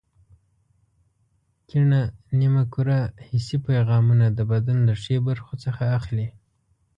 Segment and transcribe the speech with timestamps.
[1.69, 2.01] کیڼه
[2.39, 6.27] نیمه کره حسي پیغامونه د بدن له ښي برخو څخه اخلي.